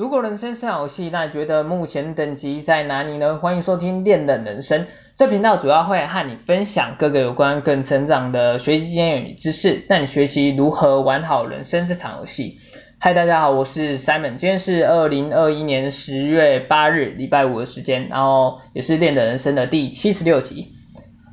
[0.00, 3.36] 如果人生是场游戏，那你觉得目前等级在哪里呢？
[3.36, 12.56] 欢迎收听练的人生，这频道主要会和你分享各个有关个人成长的学习经验与知识，带你学习如何玩好人生这场游戏。
[12.98, 20.72] 嗨，大家好，我是 Simon，今天是二零二一年十月八日礼拜五的时间，然后也是练的人生的第七十六集。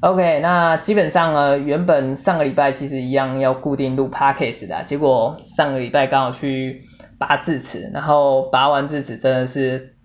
[0.02, 6.82] OK，那基本上呢，原本上个礼拜其实一样要固定录 Podcast 的，结果上个礼拜刚好去。
[7.20, 9.96] 拔智齿，然后拔完智齿真的是，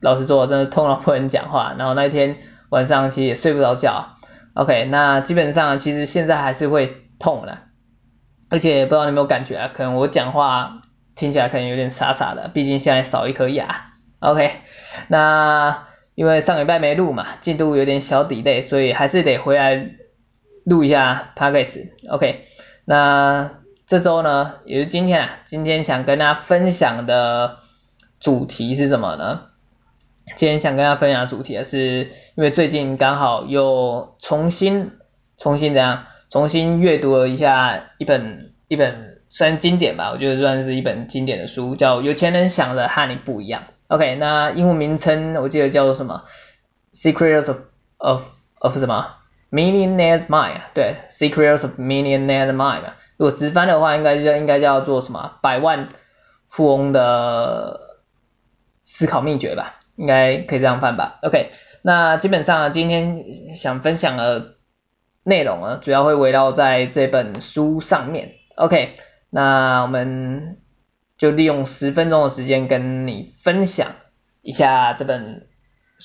[0.00, 1.74] 老实说，真的痛到不能讲话。
[1.78, 2.36] 然后那一天
[2.70, 4.16] 晚上其实也睡不着觉。
[4.54, 7.58] OK，那基本上其实现在还是会痛的，
[8.50, 9.70] 而且不知道你有没有感觉啊？
[9.72, 10.82] 可能我讲话
[11.14, 13.86] 听起来可能有点傻傻的，毕竟现在少一颗牙。
[14.20, 14.50] OK，
[15.08, 19.90] 那因为上礼拜没录嘛，进度有点小 delay，所以还是得回来
[20.64, 21.88] 录一下 Podcast。
[22.10, 22.44] OK，
[22.84, 23.63] 那。
[23.86, 27.58] 这周呢，也是今天啊，今天想跟大家分享的
[28.18, 29.42] 主题是什么呢？
[30.36, 34.92] 今天想跟大家分享的主题是，因为最近刚好又重新、
[35.36, 43.62] 重新怎样，重新阅读了一下一本一本算经典吧，我觉得算是一本经典的书，叫《有钱人想的和你不一样》。
[43.88, 46.24] OK，那英文名称我记得叫做什么
[46.94, 47.58] ？Secrets of
[47.98, 48.22] of
[48.60, 49.16] of 什么
[49.54, 52.82] Millionaire's Mind，对，Secrets of Millionaire's Mind。
[53.16, 55.38] 如果直翻的话，应该叫应该叫做什么？
[55.40, 55.90] 百万
[56.48, 57.78] 富翁的
[58.82, 61.20] 思考秘诀吧，应该可以这样翻吧。
[61.22, 64.56] OK，那基本上今天想分享的
[65.22, 68.32] 内容呢，主要会围绕在这本书上面。
[68.56, 68.96] OK，
[69.30, 70.58] 那我们
[71.16, 73.92] 就利用十分钟的时间跟你分享
[74.42, 75.46] 一下这本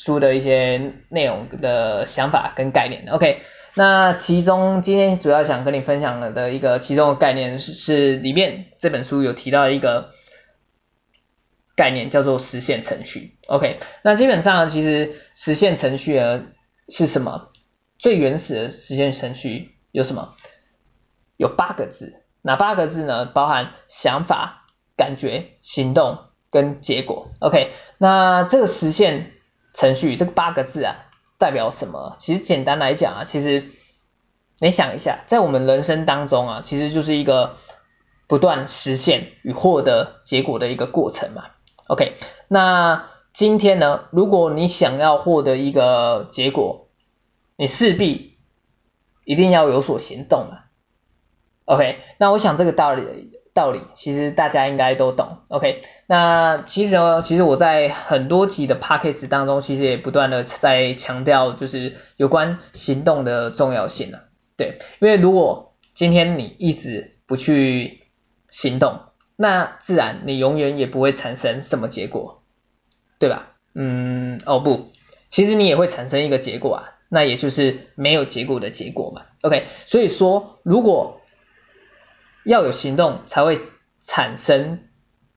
[0.03, 3.05] 书的一些内容的想法跟概念。
[3.09, 3.41] OK。
[3.75, 10.09] 那其中今天主要想跟你分享的一个其中的概念是，是里面这本书有提到一个
[11.75, 13.37] 概念叫做实现程序。
[13.47, 16.45] OK，那基本上其实实现程序呢
[16.89, 17.51] 是什么？
[17.99, 20.33] 最原始的实现程序有什么？
[21.37, 23.25] 有八个字，哪八个字呢？
[23.25, 24.67] 包含想法、
[24.97, 26.17] 感觉、行动
[26.49, 27.29] 跟结果。
[27.39, 29.31] OK，那这个实现
[29.79, 31.05] 程序这个八个字啊。
[31.39, 32.15] 代表什么？
[32.17, 33.71] 其实简单来讲啊，其实
[34.59, 37.55] 你想一下，在我们人生当中啊，其实就是一个
[38.27, 41.45] 不断实现与获得结果的一个过程嘛。
[41.87, 42.17] OK，
[42.49, 46.89] 那今天呢，如果你想要获得一个结果，
[47.55, 48.37] 你势必
[49.23, 50.63] 一定要有所行动嘛。
[51.63, 53.38] OK，那我想这个道理。
[53.59, 55.81] 道理其实大家应该都懂，OK？
[56.07, 68.07] 那其实呢，其实我在很多集的 Podcast 当中，其实也不断的在强调，就是有关行动的重要性了，对，因为如果今天你一直不去
[68.49, 69.01] 行动，
[69.35, 72.43] 那自然你永远也不会产生什么结果，
[73.19, 73.57] 对吧？
[73.75, 74.87] 嗯，哦不，
[75.27, 79.65] 其实你也会产生一个结果啊，那也就是没有结果的结果嘛，OK？
[79.85, 81.18] 所以说，如果
[82.49, 83.59] 要有行动才会
[84.01, 84.79] 产生，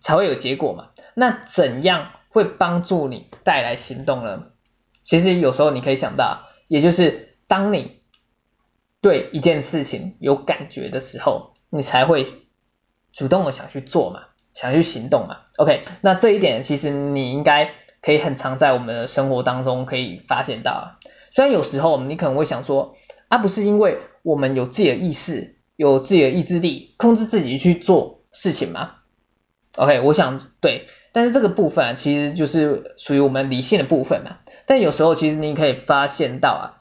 [0.00, 0.88] 才会有结果嘛。
[1.14, 4.44] 那怎样会帮助你带来行动呢？
[5.02, 8.00] 其实有时候你可以想到，也就是当你
[9.02, 12.26] 对一件事情有感觉的时候，你才会
[13.12, 15.40] 主动的想去做嘛，想去行动嘛。
[15.58, 20.96] OK，那这一点其实你应该可以很常在我们的生活当中可以发现到。
[21.30, 22.96] 虽然有时候你可能会想说，
[23.28, 25.58] 啊不是因为我们有自己的意识。
[25.82, 28.92] 有自己的意志力，控制自己去做事情吗
[29.74, 34.36] ？OK，我想对，但是这个部分啊，其实就是属于我们理性的部分嘛。
[34.64, 36.78] 但有时候其实你可以发现到啊，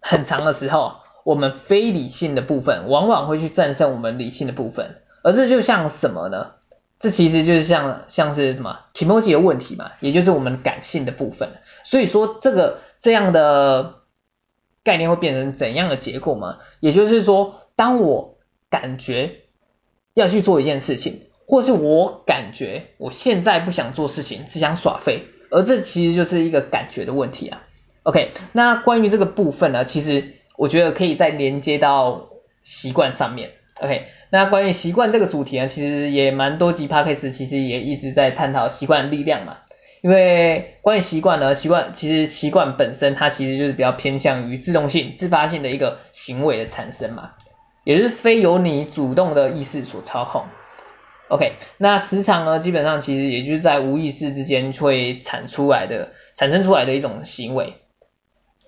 [0.00, 6.52] 很长的时候，我们非理性的部分往往会去战胜我们理性的部分，而这就像什么呢？
[7.00, 11.48] 这其实就是像像是什么気持ち的问题嘛，也就是我们感性的部分。
[11.82, 13.97] 所以说这个这样的。
[14.88, 16.60] 概念会变成怎样的结果吗？
[16.80, 18.38] 也就是说，当我
[18.70, 19.40] 感觉
[20.14, 27.66] 要去做一件事情，或是我感觉我现在不想做事情，只想耍废，而这其实就是一个感觉的问题啊。
[28.04, 32.30] OK，那关于这个部分呢，其实我觉得可以再连接到
[32.62, 33.50] 习惯上面。
[33.82, 39.58] OK，那关于习惯这个主题呢，其实也蛮多集 Podcast 其实也一直在探讨习惯力量嘛。
[40.00, 47.32] 因为关于习惯呢，习惯其实习惯本身它其实就是比较偏向于自动性、自发性的一个行为的产生嘛，
[47.84, 50.44] 也是非由你主动的意识所操控。
[51.28, 57.74] OK，那时常呢，基本上其实也就是在无意识之间会产出来的、产生出来的一种行为。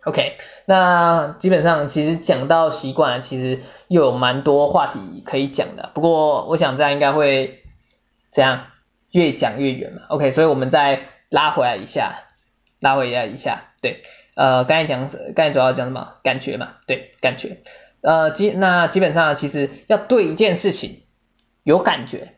[0.04, 0.34] OK，
[0.66, 5.90] 那基本上其实讲到习惯，其实又有蛮多话题可以讲的。
[5.94, 7.62] 不过我想这样应该会
[8.30, 8.66] 这样
[9.10, 10.02] 越讲越远嘛。
[10.08, 11.00] OK，所以我们在
[11.30, 12.24] 拉回来一下，
[12.80, 14.02] 拉回来一下，对，
[14.34, 16.14] 呃，刚才讲，刚才主要讲什么？
[16.22, 17.62] 感觉嘛，对，感觉，
[18.02, 21.02] 呃，基那基本上其实要对一件事情
[21.62, 22.34] 有感觉，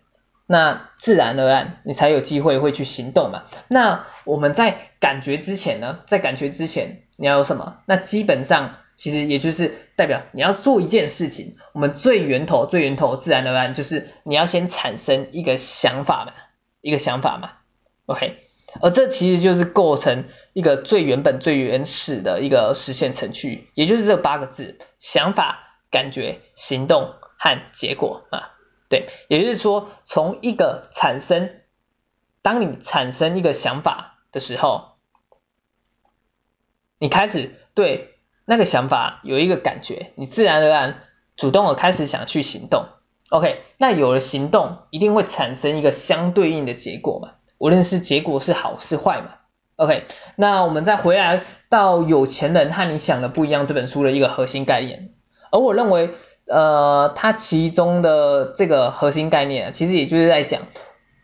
[0.46, 3.44] 那自然而然你才有机会会去行动嘛。
[3.68, 7.78] 那我们在感觉之前呢，在感觉之前你要有什么？
[7.86, 8.76] 那基本上。
[8.94, 16.34] 其实也就是代表你要做一件事情，我们最源头、最源头，自然而然就是你要先产生一个想法嘛，
[16.82, 17.52] 一个想法嘛
[18.04, 18.41] ，OK，
[18.80, 28.52] 而这其实就是构成一个最原本、最原始的一个实现程序，也就是这八个字：想法、感觉、行动和结果啊，
[28.88, 31.50] 对，也就是说，从一个产生，
[32.40, 34.92] 当你产生一个想法的时候，
[36.98, 38.08] 你开始对。
[38.44, 41.04] 那个想法有一个感觉，你自然而然
[41.36, 42.86] 主动的开始想去行动
[43.30, 49.34] ，OK，那有了行动，一定会产生一个相对应的结果嘛，无论是结果是好是坏嘛
[49.76, 55.10] ，OK，那我们再回来到有钱人和你想的不一样这本书的一个核心概念，
[55.52, 56.10] 而我认为，
[56.48, 60.62] 呃，它其中的这个核心概念，其实也就是在讲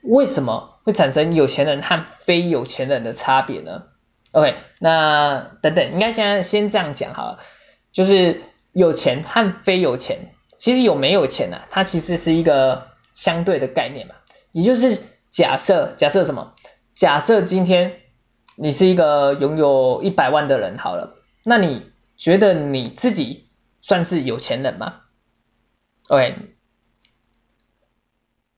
[0.05, 3.87] 为什么会产生有钱人和非有钱人的差别呢
[4.31, 7.41] ？OK，那等等，应该先先这样讲好了，
[7.91, 8.43] 就是
[8.73, 14.15] 有钱和非有钱，其实有没有钱啊，它其实是一个相对的概念嘛，
[14.53, 15.03] 也就是
[15.39, 16.53] 假设假设什么？
[16.97, 18.01] 假设今天
[18.57, 21.15] 你是一个拥有一百万的人好了，
[21.45, 23.49] 那你觉得你自己
[23.81, 24.95] 算是有钱人吗
[26.09, 26.35] ？OK，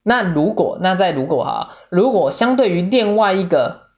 [0.02, 3.90] 那如果那再如果哈，如果相对于另外一个。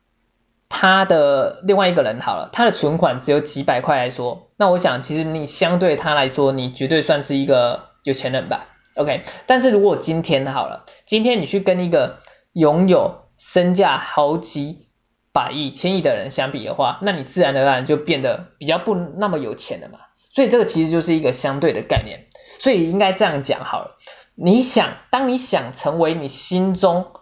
[0.75, 9.23] 他的另外一个人好了，他的存款只有几百块来说，那我想其实你相对他来说，你绝对算是一个有钱人吧，OK。
[9.47, 12.21] 但是如果今天好了，今天你去跟一个
[12.53, 14.89] 拥有身价好几
[15.33, 19.99] 百亿、千亿的人相比的话，那你自然而然就变得比较不那么有钱了嘛。
[20.31, 22.27] 所以这个其实就是一个相对的概念，
[22.59, 23.97] 所以应该这样讲好了。
[24.35, 27.13] 你想，当你想成为你心中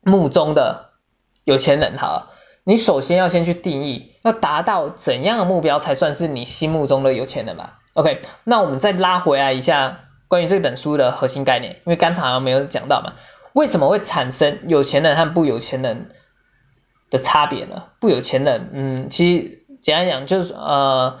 [0.00, 0.92] 目中的。
[1.44, 2.28] 有钱人哈，
[2.62, 13.14] 你首先要先去定义，要达到怎样的目标才算是你心目中的有钱人嘛？OK，那我们再拉回来一下关于这本书的核心概念，因为刚才好像没有讲到嘛，
[13.52, 16.10] 为什么会产生有钱人和不有钱人
[17.10, 17.84] 的差别呢？
[18.00, 21.20] 不有钱人，嗯，其实简单讲就是呃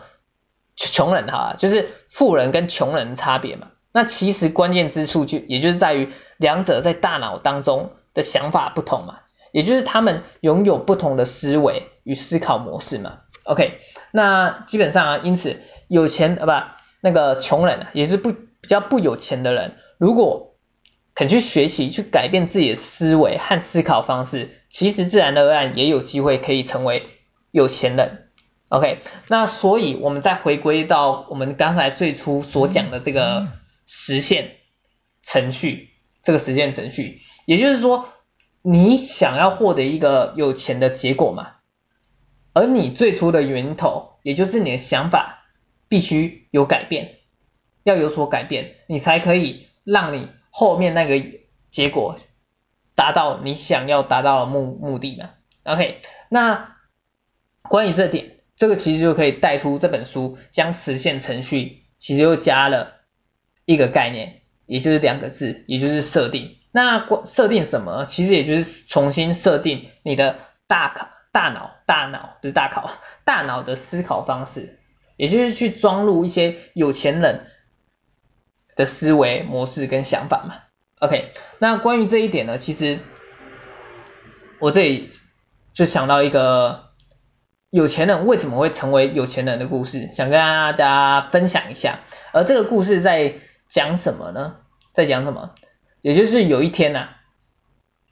[0.76, 3.68] 穷人哈，就是富人跟穷人的差别嘛。
[3.92, 9.18] 那其实关键之处就也就是在于两者在大脑当中的想法不同嘛。
[9.52, 13.80] 也就是他们拥有不同的思维与思考模式嘛，OK，
[14.10, 16.52] 那基本上啊，因此有钱啊不，
[17.02, 20.51] 那个穷人啊，也是不比较不有钱的人，如果
[21.14, 27.04] 肯去学习去改变自己的思维和思考方式，其实自然而然也有机会可以成为
[27.50, 28.28] 有钱人
[28.68, 28.98] ，OK，
[29.28, 33.48] 那所以我们再回归到我们刚才最初所讲的这个
[33.86, 34.52] 实现
[35.22, 35.90] 程序，
[36.22, 38.08] 这个实现程序，也就是说。
[38.64, 41.54] 你想要获得一个有钱的结果嘛？
[42.52, 45.42] 而你最初的源头，也就是你的想法，
[45.88, 47.16] 必须有改变，
[47.82, 51.14] 要有所改变，你才可以让你后面那个
[51.70, 52.16] 结果
[52.94, 55.30] 达到你想要达到的目目的呢
[55.64, 56.76] ？OK，那
[57.62, 63.00] 关于这点，这个其实就可以带出这本书将实现程序，其实又加了
[63.64, 66.58] 一个概念，也就是两个字，也就是设定。
[66.70, 68.04] 那设定什么？
[68.04, 72.90] 其实也就是重新设定你的大考、大脑、大脑不是大考，
[73.24, 74.78] 大脑的思考方式，
[75.16, 77.46] 也就是去装入一些有钱人
[78.76, 80.56] 的思维模式跟想法嘛。
[81.00, 83.00] OK，那关于这一点呢，其实
[84.60, 85.10] 我这里
[85.72, 86.90] 就想到一个
[87.70, 92.00] 有钱人为什么会成为有钱人的故事，想跟大家分享一下。
[92.32, 93.34] 而这个故事在
[93.68, 94.56] 讲什么呢？
[94.92, 95.54] 在讲什么？
[96.02, 97.08] 也就是有一天呢、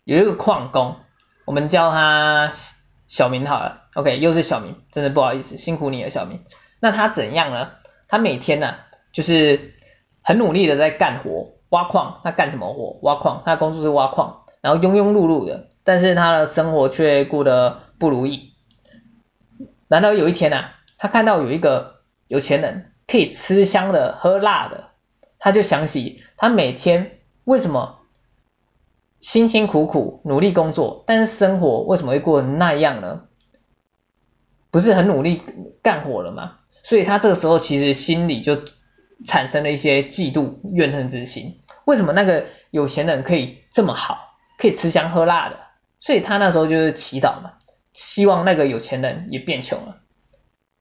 [0.05, 0.97] 有一个矿工，
[1.45, 2.51] 我们叫他
[3.07, 6.45] 小明好了，OK，又是小明，真的不好意思，辛苦你了，小明。
[6.81, 7.73] 那他怎样呢？
[8.09, 8.77] 他每天呢、
[9.13, 9.75] 就是
[10.31, 12.21] 很努力的在干活，挖矿。
[12.23, 13.01] 他干什么活？
[13.03, 13.43] 挖矿。
[13.45, 18.53] 他工作是挖矿，然后庸庸碌碌的，但是他的生活却过得不如意。
[19.89, 24.91] 然后有一天呐、啊，他看到有一个有钱人可以吃香的喝辣的，
[25.41, 27.17] 他就想起他每天。
[27.45, 27.99] 为什么
[29.19, 33.23] 辛辛苦苦努力工作，但是生活为什么会过得那样呢？
[34.71, 35.43] 不是很努力
[35.83, 36.59] 干活了吗？
[36.85, 38.57] 所以他这个时候其实心里就
[39.25, 41.61] 产生了一些嫉妒、怨恨之心。
[41.85, 45.57] 为什么那个有钱人可以这么好，可以吃香喝辣的，
[45.99, 47.55] 所以他那时候就是祈祷嘛，
[47.93, 49.97] 希望那个有钱人也变穷了，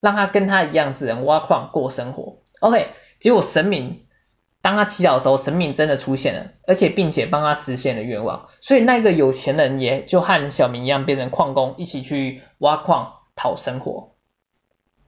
[0.02, 2.38] 让他跟他一样只能挖矿过生活。
[2.60, 4.06] OK，结果神明
[4.62, 14.16] 当他祈祷的时候，神明真的出现了，而且并且帮他实现了愿望，所以那个有钱人也就和小明一样变成矿工，一起去挖矿讨生活。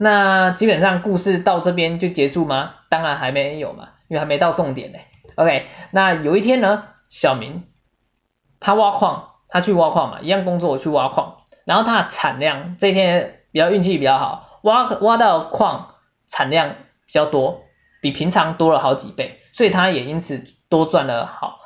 [0.03, 2.74] 那基本上故事到这边就结束吗？
[2.89, 4.98] 当然还没有嘛，因为还没到重点呢。
[5.36, 7.65] OK，那有一天呢，小明
[8.60, 15.93] 他挖矿，他去挖矿嘛，一样工作去挖矿，然后他的产量这一天比较运气比较好，挖挖到矿
[16.27, 17.62] 产量比较多，
[18.01, 21.60] 比平常多了好几倍，所以他也因此多赚了好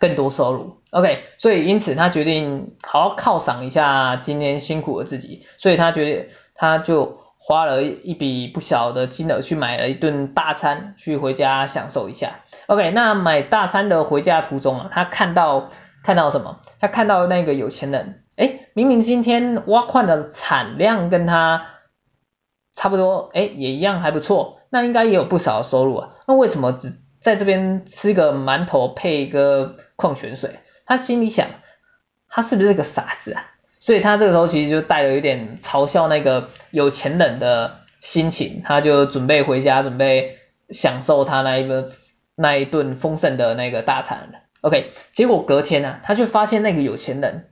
[0.00, 0.82] 更多收入。
[0.90, 6.28] OK，所以因此他决定好好犒赏一下今天辛苦的自己，所以他决定。
[6.58, 12.40] 他就花了一笔不小的金额去买了一顿大餐，去回家享受一下。
[12.66, 15.70] OK，那买大餐的回家途中啊，他看到
[16.02, 16.60] 看到什么？
[16.80, 21.66] 他看到那个有钱人，诶，明明今天挖矿的产量跟他
[22.74, 26.10] 差不多，诶，也一样还不错，那应该也有不少收入啊。
[26.26, 30.58] 那为什么只在这边吃个馒头配一个矿泉水？
[30.86, 31.46] 他心里想，
[32.28, 33.46] 他是不是个傻子啊？
[33.80, 40.38] 所以他这个时候其实就带了有点嘲笑那个有钱人的心情，他就准备回家，准备
[40.70, 41.90] 享受他那一顿
[42.34, 44.42] 那一顿丰盛的那个大餐。
[44.60, 47.50] OK，结果隔天呢、啊，他就发现那个有钱人，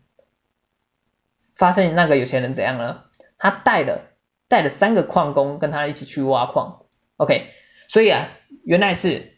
[1.55, 3.05] 发现那个有钱人怎样了？
[3.39, 4.03] 他带了
[4.49, 6.83] 带了三个矿工跟他一起去挖矿。
[7.17, 7.47] OK，
[7.89, 8.29] 所以啊，
[8.65, 9.35] 原来是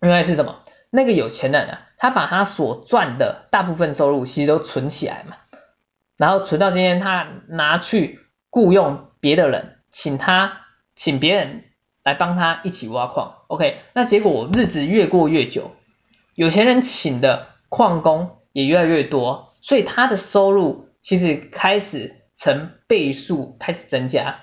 [0.00, 0.60] 原来是什么？
[0.90, 5.36] 那个有钱人啊，他把他所赚的大部分收入其实都存起来嘛。
[6.16, 10.60] 然后存到今天，他拿去雇佣别的人，请他
[10.94, 11.64] 请别人
[12.02, 13.42] 来帮他一起挖矿。
[13.48, 15.72] OK，那结果日子越过越久，
[16.34, 24.40] 有钱人请的矿工也越来越多，所以他的收入其实开始成倍数开始增加，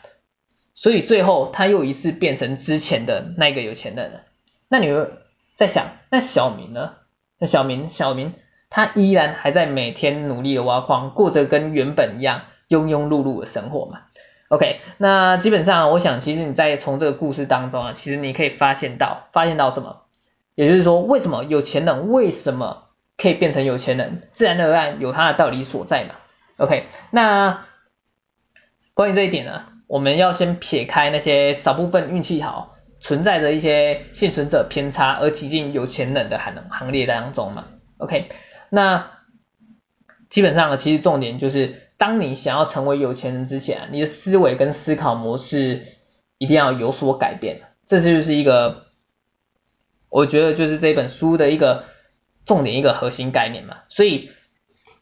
[0.74, 4.24] 所以最后他又一次变成之前的那个有钱人。
[4.68, 5.10] 那你会
[5.56, 6.96] 在想，那小明呢？
[7.38, 8.34] 那小明，小明。
[8.72, 14.00] 他依然还在每天努力的挖矿，过着跟原本一样庸庸碌碌的生活嘛。
[14.48, 20.02] OK，那基本上我想，其实你在从这个故事当中啊，其实你可以发现到，发现到什么？
[20.56, 22.84] 也就是说，为什么有钱人为什么
[23.18, 24.28] 可以变成有钱人？
[24.32, 26.16] 自然而然有他的道理所在嘛。
[26.58, 27.66] OK，那
[28.94, 37.66] 关于这一点呢，我们要先撇开那些少部分运气好，存在着一些幸存者偏差而挤进有钱人的行行列当中嘛。
[37.98, 38.30] OK。
[38.74, 39.20] 那
[40.30, 45.86] 基本上，其实重点就是，当你想要成为有钱人之前，你的思维跟思考模式
[46.38, 47.64] 一定要有所改变。
[47.86, 48.86] 这就是一个，
[50.10, 51.84] 我觉得就是这本书的一个
[52.46, 53.80] 重点，一个核心概念嘛。
[53.90, 54.32] 所以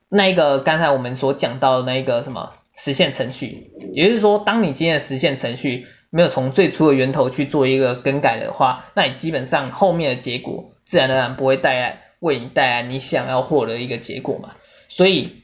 [0.10, 12.09] 那一个刚才我们所讲到的那一个什么实现程序，也就是说，当你今天的实现程序没有从最初的源头去做一个更改的话，那你基本上后面的结果自然而然不会带来。
[12.20, 14.56] 为你带来你想要获得一个结果嘛，
[14.90, 15.44] 所以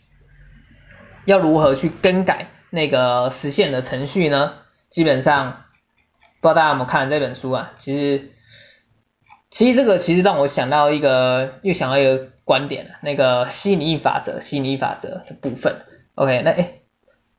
[1.26, 4.56] 要如何去更改那个实现的程序呢？
[4.90, 5.64] 基本上
[6.42, 7.74] 不知道大家有没有看这本书啊？
[7.78, 8.30] 其实
[9.50, 15.82] 其实这个其实让我想到一个又想到一个观点了，那个吸引力法则，吸引力法则的部分。
[16.16, 16.82] OK，那诶，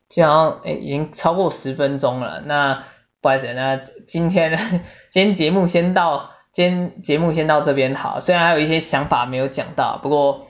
[0.08, 2.84] 基本上诶已经超过十分钟了，那
[3.20, 4.56] 不好意思，那今天
[5.12, 6.35] 今天节目先到。
[6.56, 10.46] 今天节目先到这边好，虽然还有一些想法没有讲到，不过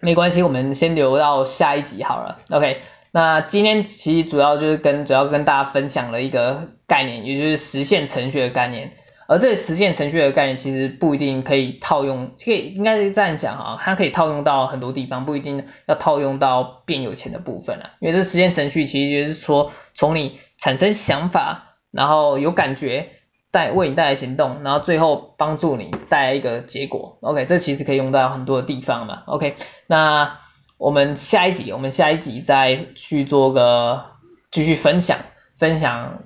[0.00, 2.40] 没关系，我们先留到下一集好了。
[2.50, 2.80] OK，
[3.12, 8.94] 那今天其实主要就是跟主要跟大家分享了一个概念，也就是实现程序的概念。
[9.28, 17.92] 而这实现程序的概念其实不一定可以套用，可以应该是这样讲哈，它可以套用到很多地方，不一定要套用到变有钱的部分了。
[18.00, 23.10] 因为这实现程序其实就是说，从你产生想法，然后有感觉。
[23.52, 27.18] 带为你带来行动，然后最后帮助你带来一个结果。
[27.20, 29.24] OK，这其实可以用到很多的地方嘛。
[29.26, 29.56] OK，
[29.86, 30.38] 那
[30.78, 34.06] 我们下一集，我们下一集再去做个
[34.50, 35.18] 继续分享，
[35.58, 36.22] 分享。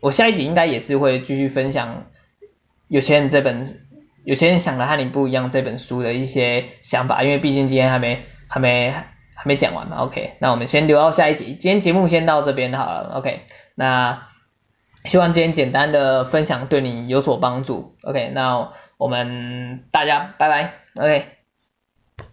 [0.00, 2.06] 我下一集应该也是会继续分享
[2.88, 3.82] 有钱人这本，
[4.24, 9.98] 有钱人想的和你不一样这本书的一些想法，因为毕竟今天还没还没还没讲完嘛。
[9.98, 13.16] OK，那我们先留到下一集，今天节目先到这边好了。
[13.18, 13.42] OK，
[13.74, 14.29] 那。
[15.04, 17.96] 希望今天简单的分享对你有所帮助。
[18.02, 20.74] OK，那我们大家拜拜。
[20.96, 21.39] OK。